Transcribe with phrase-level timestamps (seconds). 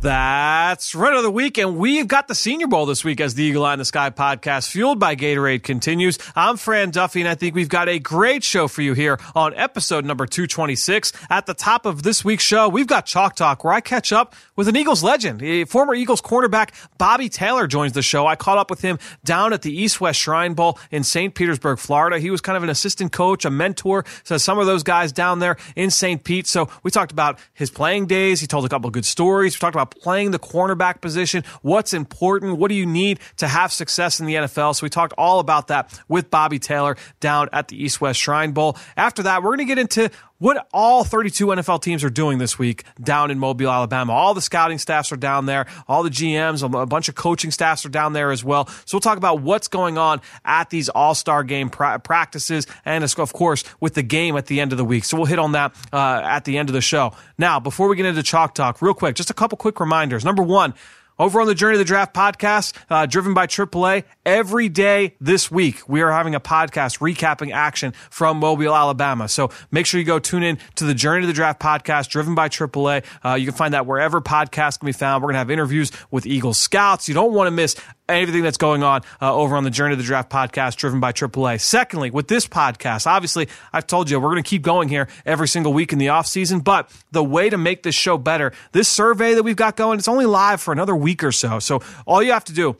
[0.00, 3.42] That's right of the week, and we've got the Senior Bowl this week as the
[3.42, 6.20] Eagle Eye in the Sky podcast, fueled by Gatorade, continues.
[6.36, 9.54] I'm Fran Duffy, and I think we've got a great show for you here on
[9.54, 11.12] episode number 226.
[11.30, 14.36] At the top of this week's show, we've got Chalk Talk, where I catch up
[14.54, 15.42] with an Eagles legend.
[15.42, 18.24] A former Eagles cornerback Bobby Taylor joins the show.
[18.24, 21.34] I caught up with him down at the East West Shrine Bowl in St.
[21.34, 22.20] Petersburg, Florida.
[22.20, 25.40] He was kind of an assistant coach, a mentor to some of those guys down
[25.40, 26.22] there in St.
[26.22, 26.46] Pete.
[26.46, 28.40] So we talked about his playing days.
[28.40, 29.56] He told a couple of good stories.
[29.56, 33.72] We talked about playing the cornerback position, what's important, what do you need to have
[33.72, 34.74] success in the NFL.
[34.74, 38.52] So we talked all about that with Bobby Taylor down at the East West Shrine
[38.52, 38.76] Bowl.
[38.96, 42.58] After that, we're going to get into what all 32 NFL teams are doing this
[42.58, 44.12] week down in Mobile, Alabama.
[44.12, 45.66] All the scouting staffs are down there.
[45.86, 48.66] All the GMs, a bunch of coaching staffs are down there as well.
[48.84, 53.32] So we'll talk about what's going on at these all-star game pra- practices and of
[53.32, 55.04] course with the game at the end of the week.
[55.04, 57.12] So we'll hit on that uh, at the end of the show.
[57.36, 60.24] Now, before we get into Chalk Talk, real quick, just a couple quick reminders.
[60.24, 60.74] Number one,
[61.18, 65.50] over on the Journey of the Draft podcast, uh, driven by AAA, every day this
[65.50, 69.28] week, we are having a podcast recapping action from Mobile, Alabama.
[69.28, 72.34] So make sure you go tune in to the Journey of the Draft podcast, driven
[72.34, 73.04] by AAA.
[73.24, 75.22] Uh, you can find that wherever podcasts can be found.
[75.22, 77.08] We're going to have interviews with Eagle scouts.
[77.08, 77.76] You don't want to miss
[78.08, 81.12] everything that's going on uh, over on the Journey of the Draft podcast, driven by
[81.12, 81.60] AAA.
[81.60, 85.48] Secondly, with this podcast, obviously, I've told you we're going to keep going here every
[85.48, 86.60] single week in the off season.
[86.60, 90.08] But the way to make this show better, this survey that we've got going, it's
[90.08, 91.58] only live for another week or so.
[91.58, 92.76] So all you have to do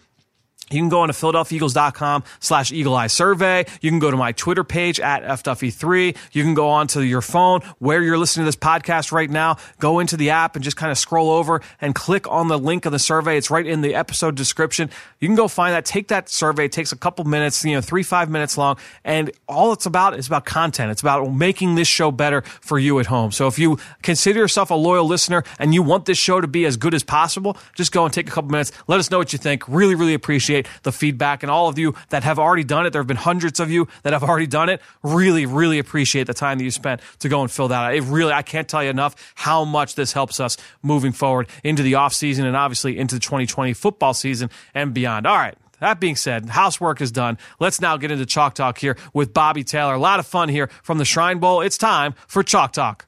[0.70, 3.65] you can go on to PhiladelphiaEagles.com slash Eagle Eye Survey.
[3.81, 6.16] You can go to my Twitter page at FDuffy3.
[6.32, 9.56] You can go on to your phone where you're listening to this podcast right now.
[9.78, 12.87] Go into the app and just kind of scroll over and click on the link
[12.87, 13.37] of the survey.
[13.37, 14.91] It's right in the episode description.
[15.20, 15.84] You can go find that.
[15.84, 16.66] Take that survey.
[16.66, 18.76] It takes a couple minutes, you know, three, five minutes long.
[19.04, 20.91] And all it's about is about content.
[20.91, 23.32] It's about making this show better for you at home.
[23.32, 26.66] So if you consider yourself a loyal listener and you want this show to be
[26.66, 28.72] as good as possible, just go and take a couple minutes.
[28.87, 29.66] Let us know what you think.
[29.69, 32.91] Really, really appreciate the feedback and all of you that have already done it.
[32.91, 34.80] There have been hundreds of you that have already done it.
[35.02, 37.94] Really, really appreciate the time that you spent to go and fill that out.
[37.94, 41.82] It really, I can't tell you enough how much this helps us moving forward into
[41.82, 45.26] the off season and obviously into the 2020 football season and beyond.
[45.26, 45.56] All right.
[45.80, 47.38] That being said, housework is done.
[47.60, 49.94] Let's now get into Chalk Talk here with Bobby Taylor.
[49.94, 51.60] A lot of fun here from the Shrine Bowl.
[51.60, 53.06] It's time for Chalk Talk.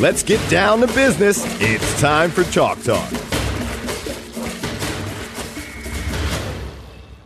[0.00, 1.42] Let's get down to business.
[1.60, 3.27] It's time for Chalk Talk.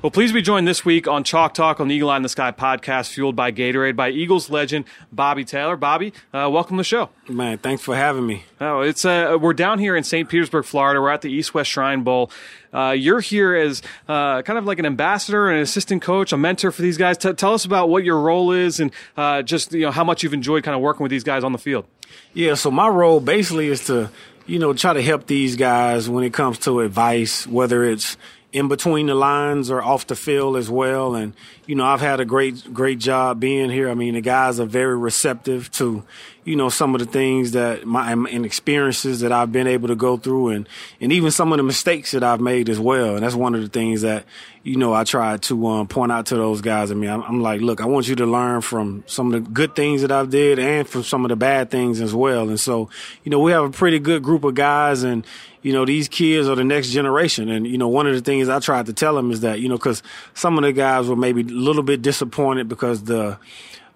[0.03, 2.29] Well, please be joined this week on Chalk Talk on the Eagle Eye in the
[2.29, 5.77] Sky podcast, fueled by Gatorade by Eagles legend Bobby Taylor.
[5.77, 7.11] Bobby, uh, welcome to the show.
[7.29, 8.43] Man, thanks for having me.
[8.61, 10.29] Oh, it's uh, we're down here in St.
[10.29, 11.01] Petersburg, Florida.
[11.01, 12.33] We're at the East West Shrine Bowl.
[12.75, 16.73] Uh, you're here as uh, kind of like an ambassador, an assistant coach, a mentor
[16.73, 17.17] for these guys.
[17.17, 20.25] T- tell us about what your role is and uh, just you know how much
[20.25, 21.87] you've enjoyed kind of working with these guys on the field.
[22.35, 24.11] Yeah, so my role basically is to
[24.47, 28.17] you know try to help these guys when it comes to advice, whether it's
[28.53, 31.15] in between the lines or off the field as well.
[31.15, 31.33] And,
[31.67, 33.89] you know, I've had a great, great job being here.
[33.89, 36.05] I mean, the guys are very receptive to,
[36.45, 39.95] you know, some of the things that my, and experiences that I've been able to
[39.95, 40.69] go through and,
[41.01, 43.15] and even some of the mistakes that I've made as well.
[43.15, 44.25] And that's one of the things that,
[44.65, 46.91] you know, I try to um, point out to those guys.
[46.91, 49.51] I mean, I'm, I'm like, look, I want you to learn from some of the
[49.51, 52.49] good things that I've did and from some of the bad things as well.
[52.49, 52.91] And so,
[53.23, 55.25] you know, we have a pretty good group of guys and,
[55.63, 57.51] you know, these kids are the next generation.
[57.51, 59.69] And, you know, one of the things I tried to tell them is that, you
[59.69, 60.03] know, cause
[60.35, 63.39] some of the guys were maybe a little bit disappointed because the,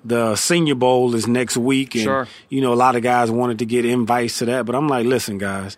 [0.06, 1.94] the senior bowl is next week.
[1.94, 2.28] And, sure.
[2.49, 4.67] you know, a lot of guys wanted to get invites to that.
[4.67, 5.76] But I'm like, listen, guys,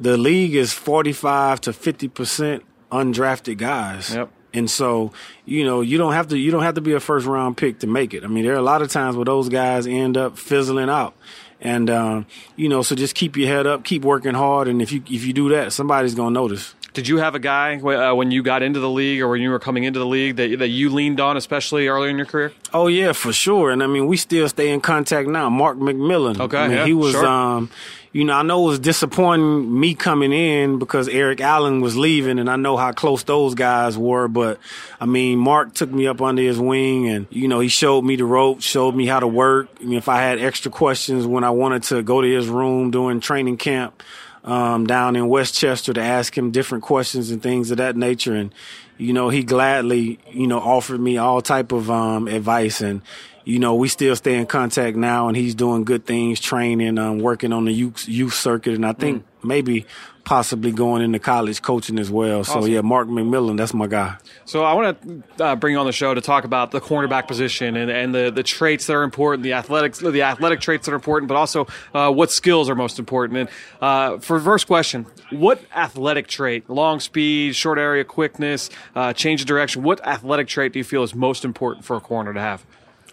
[0.00, 4.14] the league is 45 to 50% undrafted guys.
[4.14, 4.30] Yep.
[4.54, 5.12] And so,
[5.44, 7.80] you know, you don't have to you don't have to be a first round pick
[7.80, 8.24] to make it.
[8.24, 11.14] I mean, there are a lot of times where those guys end up fizzling out.
[11.60, 12.26] And um,
[12.56, 15.24] you know, so just keep your head up, keep working hard, and if you if
[15.24, 16.74] you do that, somebody's gonna notice.
[16.98, 19.50] Did you have a guy uh, when you got into the league or when you
[19.50, 22.52] were coming into the league that that you leaned on, especially early in your career?
[22.74, 23.70] Oh yeah, for sure.
[23.70, 25.48] And I mean, we still stay in contact now.
[25.48, 26.40] Mark McMillian.
[26.40, 27.12] Okay, I mean, yeah, he was.
[27.12, 27.24] sure.
[27.24, 27.70] Um,
[28.10, 32.40] you know, I know it was disappointing me coming in because Eric Allen was leaving,
[32.40, 34.26] and I know how close those guys were.
[34.26, 34.58] But
[35.00, 38.16] I mean, Mark took me up under his wing, and you know, he showed me
[38.16, 39.68] the ropes, showed me how to work.
[39.80, 42.90] I mean, if I had extra questions when I wanted to go to his room
[42.90, 44.02] during training camp.
[44.44, 48.34] Um, down in West Chester to ask him different questions and things of that nature.
[48.34, 48.54] And,
[48.96, 52.80] you know, he gladly, you know, offered me all type of um, advice.
[52.80, 53.02] And,
[53.48, 57.18] you know, we still stay in contact now and he's doing good things, training, um,
[57.18, 58.74] working on the youth, youth circuit.
[58.74, 59.48] And I think mm.
[59.48, 59.86] maybe
[60.22, 62.44] possibly going into college coaching as well.
[62.44, 64.18] So yeah, Mark McMillian, that's my guy.
[64.44, 65.00] So I want
[65.38, 68.14] to uh, bring you on the show to talk about the cornerback position and, and
[68.14, 71.38] the, the traits that are important, the athletics, the athletic traits that are important, but
[71.38, 73.38] also uh, what skills are most important.
[73.38, 73.48] And
[73.80, 79.46] uh, for first question, what athletic trait, long speed, short area quickness, uh, change of
[79.46, 82.62] direction, what athletic trait do you feel is most important for a corner to have?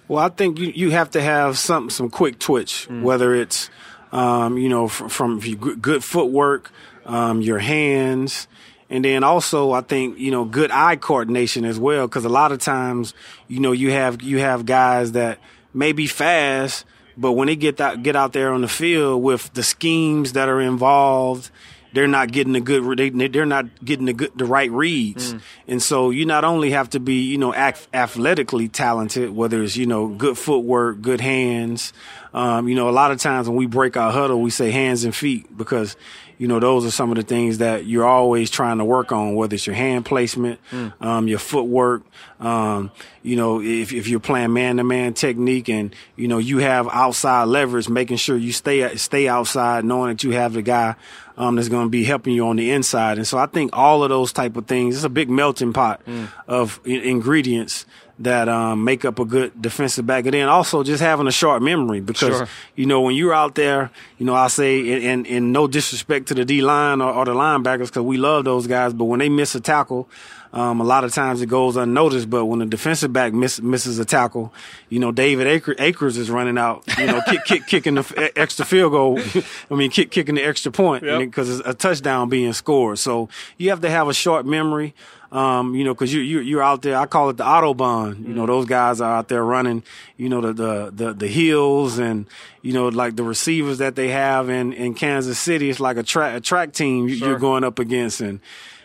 [0.08, 3.02] Well, I think you, you have to have some some quick twitch, mm.
[3.02, 3.70] whether it's
[4.12, 6.72] um, you know from, from good footwork,
[7.06, 8.48] um, your hands,
[8.90, 12.52] and then also I think you know good eye coordination as well because a lot
[12.52, 13.14] of times
[13.48, 15.40] you know you have you have guys that
[15.74, 16.86] may be fast,
[17.18, 20.50] but when they get out get out there on the field with the schemes that
[20.50, 21.50] are involved
[21.96, 25.42] they're not getting the good they, they're not getting the good the right reads mm.
[25.68, 29.88] and so you not only have to be you know athletically talented whether it's you
[29.88, 31.94] know good footwork good hands
[32.34, 35.06] um, you know a lot of times when we break our huddle we say hands
[35.06, 35.96] and feet because
[36.38, 39.36] you know, those are some of the things that you're always trying to work on,
[39.36, 40.94] whether it's your hand placement, mm.
[41.02, 42.04] um, your footwork,
[42.40, 42.92] um,
[43.24, 46.90] you know, if, if you're playing man to man technique and, you know, you have
[46.90, 50.96] outside leverage, making sure you stay, stay outside, knowing that you have the guy,
[51.38, 53.18] um, that's going to be helping you on the inside.
[53.18, 56.02] And so I think all of those type of things, it's a big melting pot
[56.06, 56.30] mm.
[56.48, 57.86] of ingredients
[58.20, 60.26] that um, make up a good defensive back.
[60.26, 62.48] And then also just having a sharp memory because, sure.
[62.76, 66.34] you know, when you're out there, you know, I say, and, and, no disrespect to
[66.34, 69.30] the D line or, or the linebackers because we love those guys, but when they
[69.30, 70.10] miss a tackle,
[70.56, 74.00] um, a lot of times it goes unnoticed, but when the defensive back miss, misses
[74.00, 74.54] a tackle,
[74.88, 75.48] you know, David
[75.80, 79.20] Akers is running out, you know, kick, kick, kicking the extra field goal.
[79.70, 81.60] I mean, kick, kicking the extra point because yep.
[81.60, 83.00] it's a touchdown being scored.
[83.00, 84.96] So you have to have a short memory.
[85.32, 86.96] Um, you know, because you, you you're out there.
[86.96, 88.26] I call it the autobahn.
[88.26, 88.48] You know, mm.
[88.48, 89.84] those guys are out there running.
[90.16, 92.28] You know, the the the, the hills and
[92.62, 95.70] you know, like the receivers that they have in in Kansas City.
[95.70, 97.28] It's like a track a track team sure.
[97.28, 98.40] you're going up against, and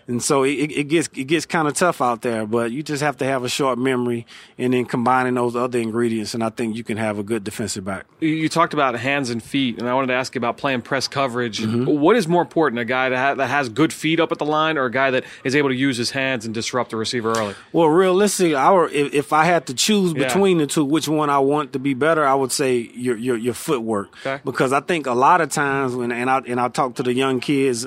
[0.06, 2.46] and so it, it gets it gets kind of tough out there.
[2.46, 4.26] But you just have to have a short memory,
[4.58, 7.84] and then combining those other ingredients, and I think you can have a good defensive
[7.84, 8.06] back.
[8.20, 11.08] You talked about hands and feet, and I wanted to ask you about playing press
[11.08, 11.60] coverage.
[11.60, 11.86] Mm-hmm.
[11.86, 14.46] What is more important, a guy that, ha- that has good feet up at the
[14.46, 17.32] line, or a guy that is able to use his hands and disrupt the receiver
[17.32, 17.54] early?
[17.72, 20.66] Well, realistically, our if, if I had to choose between yeah.
[20.66, 23.54] the two, which one I want to be better, I would say your your, your
[23.54, 24.40] footwork, okay.
[24.44, 27.12] because I think a lot of times when and I and I talk to the
[27.12, 27.86] young kids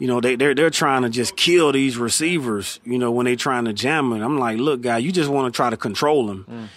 [0.00, 3.36] you know, they, they're, they're trying to just kill these receivers, you know, when they're
[3.36, 4.22] trying to jam them.
[4.22, 6.46] I'm like, look, guy, you just want to try to control them.
[6.50, 6.68] Mm.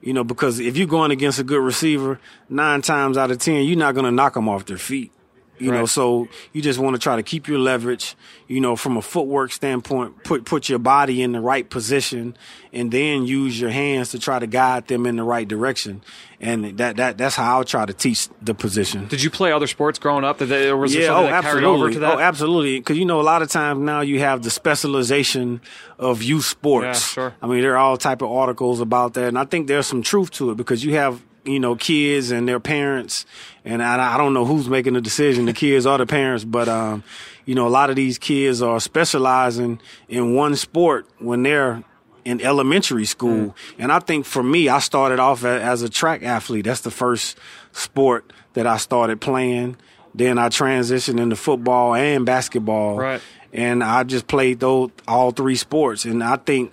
[0.00, 2.18] You know, because if you're going against a good receiver,
[2.48, 5.12] nine times out of ten, you're not going to knock them off their feet.
[5.60, 5.78] You right.
[5.78, 8.16] know, so you just want to try to keep your leverage,
[8.48, 12.36] you know, from a footwork standpoint, put put your body in the right position
[12.72, 16.02] and then use your hands to try to guide them in the right direction.
[16.40, 19.06] And that that that's how I'll try to teach the position.
[19.08, 20.38] Did you play other sports growing up?
[20.38, 21.60] Did there was yeah, oh, that absolutely.
[21.60, 22.14] carried over to that?
[22.14, 22.78] Oh, absolutely.
[22.78, 25.60] Because you know, a lot of times now you have the specialization
[25.98, 26.86] of youth sports.
[26.86, 27.34] Yeah, sure.
[27.42, 30.02] I mean, there are all type of articles about that, and I think there's some
[30.02, 31.20] truth to it because you have
[31.50, 33.26] you know, kids and their parents.
[33.64, 36.68] And I, I don't know who's making the decision, the kids or the parents, but,
[36.68, 37.04] um,
[37.44, 41.82] you know, a lot of these kids are specializing in one sport when they're
[42.24, 43.48] in elementary school.
[43.48, 43.54] Mm.
[43.78, 46.64] And I think for me, I started off as a track athlete.
[46.66, 47.38] That's the first
[47.72, 49.76] sport that I started playing.
[50.14, 52.98] Then I transitioned into football and basketball.
[52.98, 53.20] Right.
[53.52, 56.04] And I just played those all three sports.
[56.04, 56.72] And I think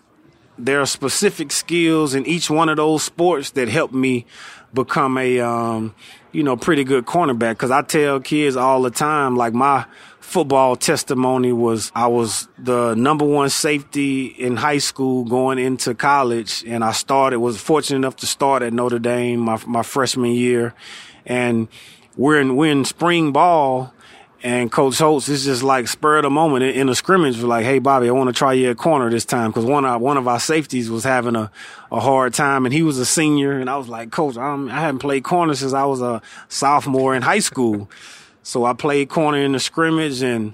[0.57, 4.25] there are specific skills in each one of those sports that help me
[4.73, 5.95] become a um,
[6.31, 7.51] you know pretty good cornerback.
[7.51, 9.85] Because I tell kids all the time like my
[10.19, 16.65] football testimony was I was the number one safety in high school going into college
[16.67, 20.73] and I started was fortunate enough to start at Notre Dame my my freshman year.
[21.25, 21.67] And
[22.17, 23.93] we're in we're in spring ball
[24.43, 27.79] and Coach Holtz is just like spur of the moment in, a scrimmage, like, "Hey,
[27.79, 30.27] Bobby, I want to try you at corner this time," because one of one of
[30.27, 31.51] our safeties was having a,
[31.91, 34.81] a hard time, and he was a senior, and I was like, "Coach, I'm, I
[34.81, 37.89] haven't played corner since I was a sophomore in high school,"
[38.43, 40.53] so I played corner in the scrimmage, and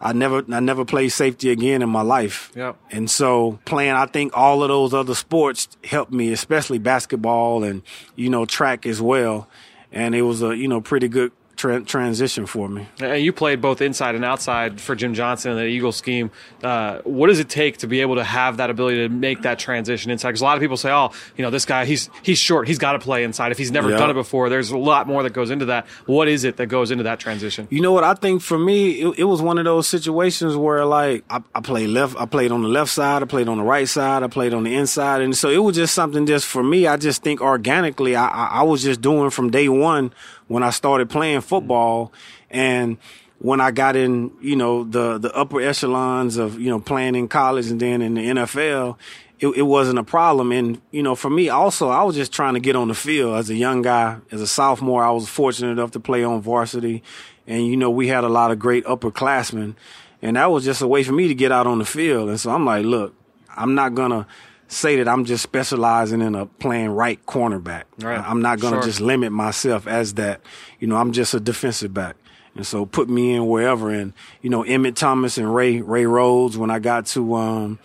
[0.00, 2.52] I never I never played safety again in my life.
[2.54, 2.76] Yep.
[2.90, 7.82] And so playing, I think all of those other sports helped me, especially basketball and
[8.14, 9.48] you know track as well,
[9.92, 12.88] and it was a you know pretty good tra- transition for me.
[13.00, 16.30] And you played both inside and outside for Jim Johnson and the Eagle scheme.
[16.62, 19.58] Uh, what does it take to be able to have that ability to make that
[19.58, 20.28] transition inside?
[20.30, 22.78] Because a lot of people say, "Oh, you know, this guy, he's he's short, he's
[22.78, 23.52] got to play inside.
[23.52, 23.98] If he's never Yeah.
[23.98, 25.86] done it before, there's a lot more that goes into that.
[26.06, 27.66] What is it that goes into that transition?
[27.70, 28.04] You know what?
[28.04, 31.60] I think for me, it, it was one of those situations where like I, I
[31.60, 34.28] played left, I played on the left side, I played on the right side, I
[34.28, 36.86] played on the inside, and so it was just something just for me.
[36.86, 40.12] I just think organically, I, I, I was just doing from day one
[40.48, 41.48] when I started playing mm-hmm.
[41.48, 42.12] football,
[42.50, 42.98] and
[43.38, 47.28] when I got in, you know, the the upper echelons of you know playing in
[47.28, 48.96] college and then in the NFL.
[49.40, 52.54] It, it wasn't a problem, and you know, for me also, I was just trying
[52.54, 54.16] to get on the field as a young guy.
[54.32, 57.04] As a sophomore, I was fortunate enough to play on varsity,
[57.46, 59.76] and you know we had a lot of great upperclassmen,
[60.22, 62.30] and that was just a way for me to get out on the field.
[62.30, 63.14] And so I'm like, look,
[63.56, 64.26] I'm not gonna
[64.68, 67.84] say that I'm just specializing in a playing right cornerback.
[68.00, 68.18] Right.
[68.20, 68.82] I'm not gonna Sure.
[68.84, 70.40] just limit myself as that.
[70.78, 72.16] You know, I'm just a defensive back.
[72.54, 73.90] And so put me in wherever.
[73.90, 77.78] And, you know, Emmett Thomas and Ray, Ray Rhodes, when I got to, um,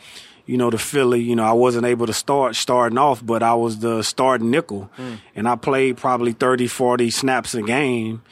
[0.46, 3.54] you know, the Philly, you know, I wasn't able to start starting off, but I
[3.54, 4.90] was the starting nickel.
[5.36, 8.24] And I played probably 30, 40 snaps a game.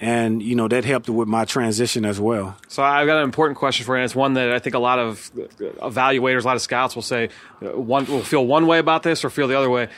[0.00, 2.56] And, you know, that helped with my transition as well.
[2.68, 4.00] So I've got an important question for you.
[4.02, 7.02] and It's one that I think a lot of evaluators, a lot of scouts will
[7.02, 7.28] say
[7.62, 9.88] uh, one will feel one way about this or feel the other way.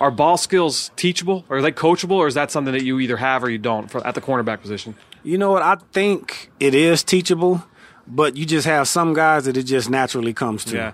[0.00, 1.44] Are ball skills teachable?
[1.48, 2.12] Or are they coachable?
[2.16, 4.60] Or is that something that you either have or you don't for, at the cornerback
[4.60, 4.94] position?
[5.22, 5.62] You know what?
[5.62, 7.64] I think it is teachable,
[8.06, 10.76] but you just have some guys that it just naturally comes to.
[10.76, 10.92] Yeah.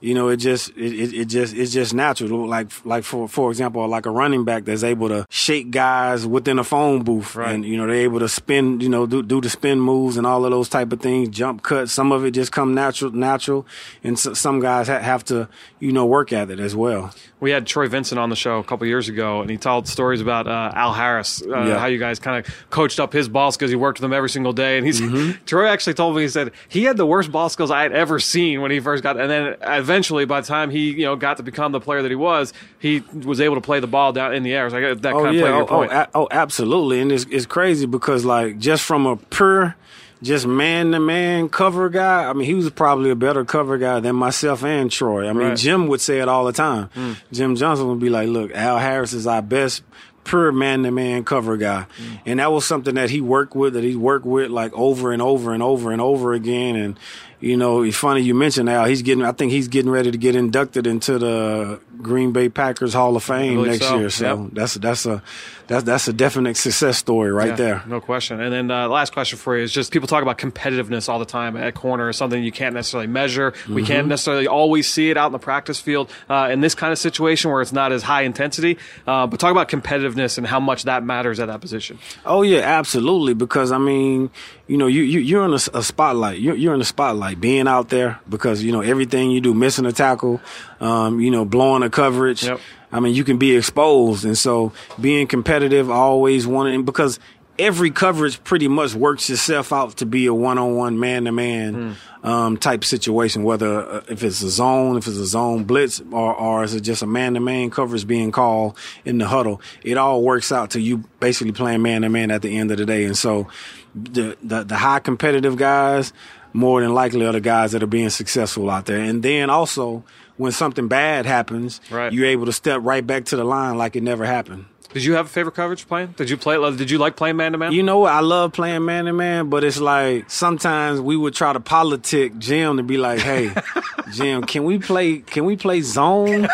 [0.00, 2.46] You know, it just it, it, it just it's just natural.
[2.46, 6.58] Like like for for example, like a running back that's able to shake guys within
[6.58, 7.54] a phone booth, Right.
[7.54, 10.26] and you know they're able to spin, you know, do do the spin moves and
[10.26, 11.92] all of those type of things, jump cuts.
[11.92, 13.66] Some of it just come natural, natural,
[14.04, 15.48] and so, some guys ha- have to
[15.80, 17.12] you know work at it as well.
[17.40, 20.20] We had Troy Vincent on the show a couple years ago, and he told stories
[20.22, 21.78] about uh, Al Harris, uh, Yeah.
[21.78, 23.70] how you guys kind of coached up his ball skills.
[23.70, 25.44] He worked with him every single day, and he's Mm-hmm.
[25.46, 28.18] Troy actually told me he said he had the worst ball skills I had ever
[28.18, 31.36] seen when he first got, and then eventually by the time he you know got
[31.36, 34.34] to become the player that he was, he was able to play the ball down
[34.34, 34.68] in the air.
[34.68, 35.92] So got that Oh kind of yeah, played your oh, oh, point.
[35.92, 39.76] a- oh, absolutely, and it's it's crazy because like just from a pure,
[40.22, 42.24] just man to man cover guy.
[42.28, 45.28] I mean, he was probably a better cover guy than myself and Troy.
[45.28, 45.56] I mean, Right.
[45.56, 46.88] Jim would say it all the time.
[46.96, 47.16] Mm.
[47.32, 49.82] Jim Johnson would be like, "Look, Al Harris is our best."
[50.24, 51.86] Pure man to man cover guy.
[52.02, 52.18] Mm.
[52.26, 55.22] And that was something that he worked with, that he worked with like over and
[55.22, 56.74] over and over and over again.
[56.74, 56.98] And,
[57.40, 58.86] you know, it's funny you mentioned Al.
[58.86, 62.94] He's getting, I think he's getting ready to get inducted into the Green Bay Packers
[62.94, 63.98] Hall of Fame next so.
[63.98, 64.10] year.
[64.10, 64.50] So Yep.
[64.52, 65.22] that's that's a
[65.66, 67.82] that's that's a definite success story right Yeah, there.
[67.86, 68.40] No question.
[68.40, 71.24] And then uh, last question for you is just people talk about competitiveness all the
[71.24, 73.52] time at corner is something you can't necessarily measure.
[73.68, 73.84] We Mm-hmm.
[73.86, 76.98] can't necessarily always see it out in the practice field uh, in this kind of
[76.98, 78.78] situation where it's not as high intensity.
[79.06, 81.98] Uh, but talk about competitiveness and how much that matters at that position.
[82.24, 83.34] Oh yeah, absolutely.
[83.34, 84.30] Because I mean,
[84.68, 86.38] you know, you, you you're in a, a spotlight.
[86.38, 89.86] You're, you're in the spotlight, being out there because you know everything you do, missing
[89.86, 90.40] a tackle,
[90.80, 92.44] um, you know, blowing a coverage.
[92.44, 92.60] Yep.
[92.92, 97.18] I mean, you can be exposed, and so being competitive, always wanted, and because
[97.58, 103.44] every coverage pretty much works itself out to be a one-on-one, man-to-man um, type situation.
[103.44, 106.82] Whether uh, if it's a zone, if it's a zone blitz, or or is it
[106.82, 110.98] just a man-to-man coverage being called in the huddle, it all works out to you
[111.20, 113.04] basically playing man-to-man at the end of the day.
[113.04, 113.48] And so,
[113.94, 116.12] the the, the high competitive guys
[116.52, 119.00] more than likely are the guys that are being successful out there.
[119.00, 120.04] And then also,
[120.36, 122.12] when something bad happens, Right.
[122.12, 124.66] you're able to step right back to the line like it never happened.
[124.92, 126.14] Did you have a favorite coverage playing?
[126.16, 126.56] Did you play?
[126.56, 127.72] Uh, did you like playing man to man?
[127.72, 128.12] You know what?
[128.12, 132.38] I love playing man to man, but it's like sometimes we would try to politic
[132.38, 133.50] Jim to be like, "Hey,
[134.12, 135.18] Jim, can we play?
[135.18, 136.48] Can we play zone?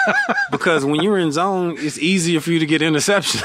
[0.51, 3.43] Because when you're in zone, it's easier for you to get interceptions.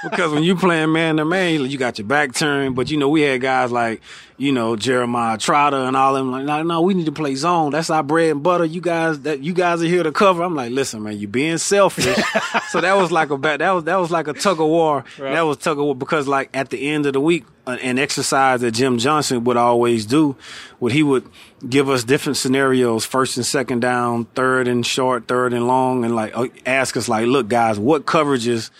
[0.10, 2.74] because when you're playing man to man, you got your back turned.
[2.74, 4.00] But you know, we had guys like
[4.40, 7.72] you know Jeremiah Trotter and all them like, no, no, we need to play zone.
[7.72, 8.64] That's our bread and butter.
[8.64, 10.42] You guys, that you guys are here to cover.
[10.42, 12.06] I'm like, listen, man, you being selfish.
[12.70, 13.60] so that was like a bad.
[13.60, 15.04] That was that was like a tug of war.
[15.18, 17.98] That was tug of war because like at the end of the week, uh, an
[17.98, 20.36] exercise that Jim Johnson would always do,
[20.78, 21.28] what he would
[21.68, 26.16] give us different scenarios, first and second down, third and short, third and long, and
[26.16, 28.70] like uh, ask us like, look, guys, what coverages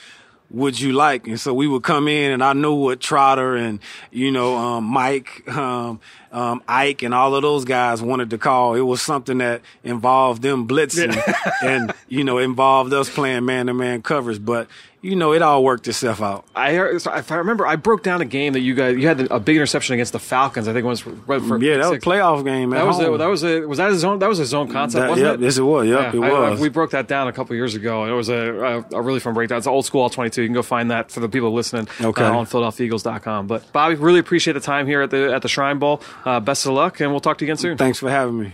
[0.50, 1.26] would you like?
[1.26, 3.78] And so we would come in and I knew what Trotter and,
[4.10, 6.00] you know, um, Mike, um,
[6.32, 8.74] um, Ike and all of those guys wanted to call.
[8.74, 11.16] It was something that involved them blitzing
[11.62, 14.38] and, you know, involved us playing man to man covers.
[14.38, 14.68] But
[15.02, 16.44] you know, it all worked itself out.
[16.54, 19.40] I if I remember, I broke down a game that you guys you had a
[19.40, 20.68] big interception against the Falcons.
[20.68, 22.68] I think it was for, for yeah, that was a playoff game.
[22.68, 23.14] That was home.
[23.14, 25.00] a, that was a was that a zone that was a zone concept.
[25.00, 25.40] That, wasn't yep, it?
[25.44, 25.88] yes, it was.
[25.88, 26.60] Yep, Yeah, it I- I- was.
[26.60, 29.32] we broke that down a couple years ago, it was a, a, a really fun
[29.32, 29.56] breakdown.
[29.56, 30.42] It's old school all 22.
[30.42, 32.22] You can go find that for the people listening Okay.
[32.22, 33.46] uh, on PhiladelphiaEagles.com.
[33.46, 36.02] But Bobby, really appreciate the time here at the at the Shrine Bowl.
[36.24, 37.76] Uh, best of luck, and we'll talk to you again soon.
[37.76, 38.52] Thanks for having me.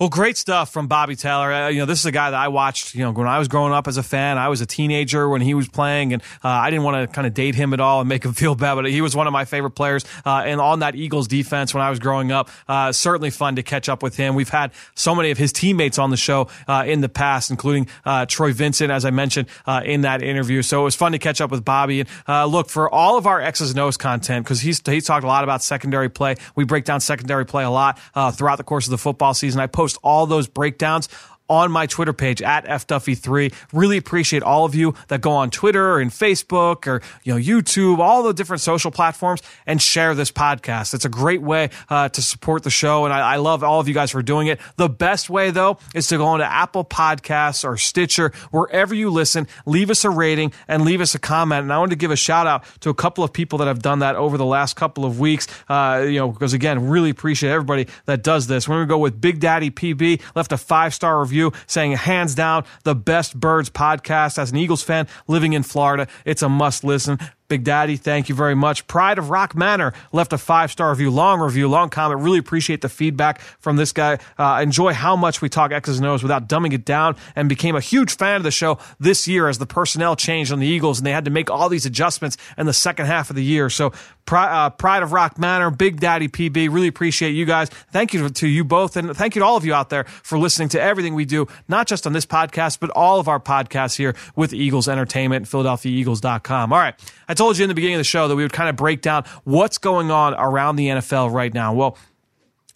[0.00, 1.52] Well, great stuff from Bobby Taylor.
[1.52, 2.94] Uh, you know, this is a guy that I watched.
[2.94, 5.40] You know, when I was growing up as a fan, I was a teenager when
[5.40, 7.98] he was playing, and uh, I didn't want to kind of date him at all
[7.98, 8.76] and make him feel bad.
[8.76, 11.82] But he was one of my favorite players, uh, and on that Eagles defense when
[11.82, 14.36] I was growing up, uh, certainly fun to catch up with him.
[14.36, 17.88] We've had so many of his teammates on the show uh, in the past, including
[18.04, 20.62] uh, Troy Vincent, as I mentioned uh, in that interview.
[20.62, 21.98] So it was fun to catch up with Bobby.
[22.02, 25.24] And uh, look for all of our X's and O's content because he's he's talked
[25.24, 26.36] a lot about secondary play.
[26.54, 29.60] We break down secondary play a lot uh, throughout the course of the football season.
[29.60, 31.08] I post all those breakdowns
[31.48, 33.52] on my Twitter page at fduffy3.
[33.72, 37.98] Really appreciate all of you that go on Twitter and Facebook or you know YouTube,
[37.98, 40.94] all the different social platforms, and share this podcast.
[40.94, 43.88] It's a great way uh, to support the show, and I, I love all of
[43.88, 44.60] you guys for doing it.
[44.76, 49.46] The best way though is to go onto Apple Podcasts or Stitcher, wherever you listen.
[49.66, 51.62] Leave us a rating and leave us a comment.
[51.62, 53.80] And I wanted to give a shout out to a couple of people that have
[53.80, 55.46] done that over the last couple of weeks.
[55.68, 58.68] Uh, you know, because again, really appreciate everybody that does this.
[58.68, 62.64] We're gonna go with Big Daddy PB, left a five star review saying hands down
[62.84, 64.38] the best birds podcast.
[64.38, 67.18] As an Eagles fan living in Florida, it's a must listen.
[67.48, 68.86] Big Daddy, thank you very much.
[68.86, 72.20] Pride of Rock Manor left a five star review, long review, long comment.
[72.20, 74.18] Really appreciate the feedback from this guy.
[74.36, 77.74] Uh, enjoy how much we talk X's and O's without dumbing it down and became
[77.74, 80.98] a huge fan of the show this year as the personnel changed on the Eagles
[80.98, 83.70] and they had to make all these adjustments in the second half of the year.
[83.70, 83.92] So,
[84.30, 87.70] uh, Pride of Rock Manor, Big Daddy PB, really appreciate you guys.
[87.92, 90.38] Thank you to you both and thank you to all of you out there for
[90.38, 93.96] listening to everything we do, not just on this podcast, but all of our podcasts
[93.96, 96.72] here with Eagles Entertainment, PhiladelphiaEagles.com.
[96.74, 96.94] All right.
[97.26, 99.00] I told you in the beginning of the show that we would kind of break
[99.00, 101.72] down what's going on around the NFL right now.
[101.72, 101.96] Well,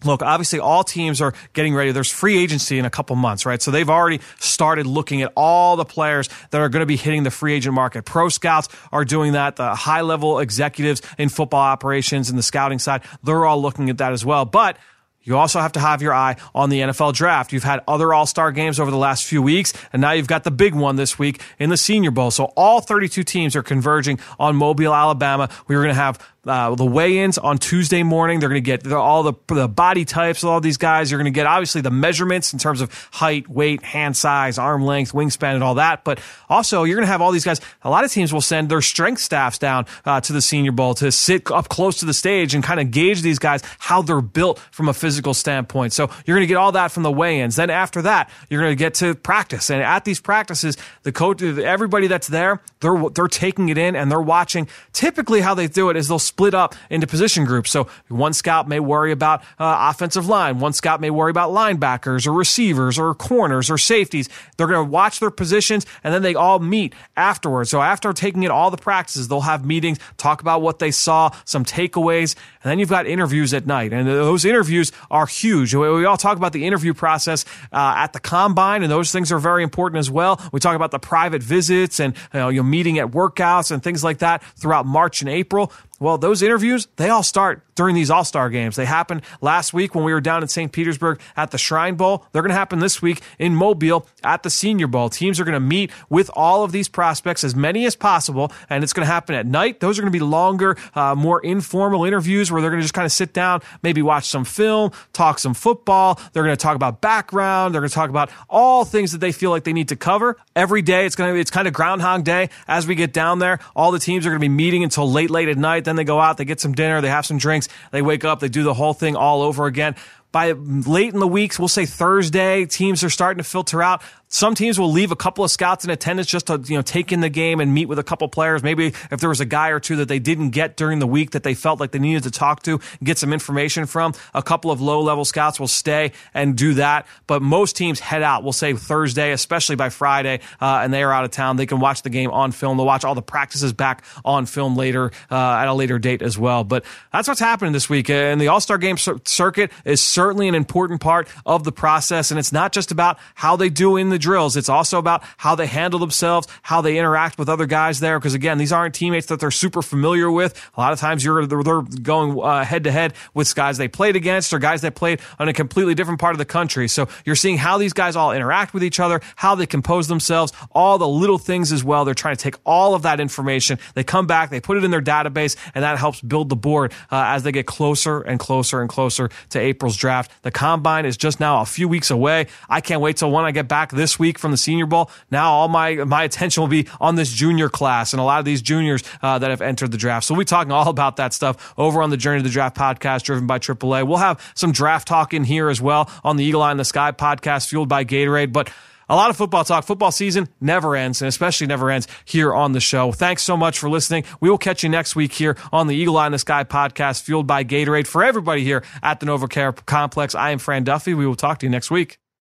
[0.04, 1.92] Look, obviously, all teams are getting ready.
[1.92, 3.60] There's free agency in a couple months, right?
[3.60, 7.22] So they've already started looking at all the players that are going to be hitting
[7.22, 8.04] the free agent market.
[8.04, 9.56] Pro scouts are doing that.
[9.56, 13.98] The high level executives in football operations and the scouting side, they're all looking at
[13.98, 14.44] that as well.
[14.44, 14.76] But
[15.24, 17.52] you also have to have your eye on the NFL draft.
[17.52, 20.44] You've had other All Star games over the last few weeks, and now you've got
[20.44, 22.30] the big one this week in the Senior Bowl.
[22.30, 25.48] So all 32 teams are converging on Mobile, Alabama.
[25.68, 28.40] We're going to have uh, the weigh-ins on Tuesday morning.
[28.40, 31.10] They're going to get all the, the body types of all these guys.
[31.10, 34.84] You're going to get obviously the measurements in terms of height, weight, hand size, arm
[34.84, 36.04] length, wingspan, and all that.
[36.04, 37.60] But also, you're going to have all these guys.
[37.82, 40.94] A lot of teams will send their strength staffs down uh, to the Senior Bowl
[40.94, 44.20] to sit up close to the stage and kind of gauge these guys how they're
[44.20, 45.92] built from a physical standpoint.
[45.92, 47.56] So you're going to get all that from the weigh-ins.
[47.56, 51.42] Then after that, you're going to get to practice, and at these practices, the coach,
[51.42, 54.68] everybody that's there, they're they're taking it in and they're watching.
[54.92, 57.70] Typically, how they do it is they'll split up into position groups.
[57.70, 62.26] So one scout may worry about uh, offensive line, one scout may worry about linebackers
[62.26, 64.30] or receivers or corners or safeties.
[64.56, 67.68] They're going to watch their positions and then they all meet afterwards.
[67.68, 71.32] So after taking in all the practices, they'll have meetings, talk about what they saw,
[71.44, 73.92] some takeaways, and then you've got interviews at night.
[73.92, 75.74] And those interviews are huge.
[75.74, 79.38] We all talk about the interview process uh, at the combine, and those things are
[79.38, 80.40] very important as well.
[80.50, 84.18] We talk about the private visits and you know, meeting at workouts and things like
[84.18, 85.72] that throughout March and April.
[86.02, 88.76] Well, those interviews, they all start during these All Star games.
[88.76, 90.70] They happened last week when we were down in St.
[90.72, 92.26] Petersburg at the Shrine Bowl.
[92.32, 95.08] They're going to happen this week in Mobile at the Senior Bowl.
[95.08, 98.84] Teams are going to meet with all of these prospects, as many as possible, and
[98.84, 99.80] it's going to happen at night.
[99.80, 102.94] Those are going to be longer, uh, more informal interviews where they're going to just
[102.94, 106.20] kind of sit down, maybe watch some film, talk some football.
[106.32, 107.74] They're going to talk about background.
[107.74, 110.36] They're going to talk about all things that they feel like they need to cover
[110.54, 111.06] every day.
[111.06, 113.58] It's going to be, it's kind of Groundhog Day as we get down there.
[113.74, 115.84] All the teams are going to be meeting until late, late at night.
[115.84, 118.40] Then they go out, they get some dinner, they have some drinks, they wake up,
[118.40, 119.96] they do the whole thing all over again.
[120.32, 124.02] By late in the weeks, we'll say Thursday, teams are starting to filter out.
[124.32, 127.12] Some teams will leave a couple of scouts in attendance just to you know take
[127.12, 128.62] in the game and meet with a couple of players.
[128.62, 131.32] Maybe if there was a guy or two that they didn't get during the week
[131.32, 134.14] that they felt like they needed to talk to, get some information from.
[134.32, 137.06] A couple of low level scouts will stay and do that.
[137.26, 138.42] But most teams head out.
[138.42, 141.56] We'll say Thursday, especially by Friday, uh, and they are out of town.
[141.56, 142.78] They can watch the game on film.
[142.78, 146.38] They'll watch all the practices back on film later uh, at a later date as
[146.38, 146.64] well.
[146.64, 150.54] But that's what's happening this week, and the All Star Game circuit is certainly an
[150.54, 152.30] important part of the process.
[152.30, 154.56] And it's not just about how they do in the drills.
[154.56, 158.18] It's also about how they handle themselves, how they interact with other guys there.
[158.18, 160.58] Because again, these aren't teammates that they're super familiar with.
[160.74, 164.52] A lot of times you're, they're going head to head with guys they played against
[164.52, 166.88] or guys that played on a completely different part of the country.
[166.88, 170.52] So you're seeing how these guys all interact with each other, how they compose themselves,
[170.70, 172.04] all the little things as well.
[172.04, 173.78] They're trying to take all of that information.
[173.94, 176.92] They come back, they put it in their database, and that helps build the board
[177.10, 180.30] uh, as they get closer and closer and closer to April's draft.
[180.42, 182.46] The combine is just now a few weeks away.
[182.68, 185.10] I can't wait till when I get back this week from the Senior Bowl.
[185.30, 188.44] Now all my my attention will be on this junior class and a lot of
[188.44, 190.26] these juniors uh, that have entered the draft.
[190.26, 192.76] So we'll be talking all about that stuff over on the Journey to the Draft
[192.76, 194.06] podcast driven by AAA.
[194.06, 196.84] We'll have some draft talk in here as well on the Eagle Eye in the
[196.84, 198.52] Sky podcast fueled by Gatorade.
[198.52, 198.70] But
[199.08, 199.84] a lot of football talk.
[199.84, 203.12] Football season never ends, and especially never ends here on the show.
[203.12, 204.24] Thanks so much for listening.
[204.40, 207.22] We will catch you next week here on the Eagle Eye in the Sky podcast,
[207.22, 208.06] fueled by Gatorade.
[208.06, 211.14] For everybody here at the NovaCare Complex, I am Fran Duffy.
[211.14, 212.21] We will talk to you next week.